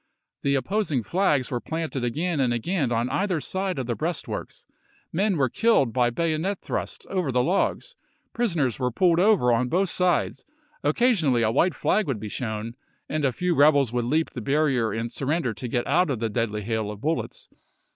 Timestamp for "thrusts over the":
6.59-7.43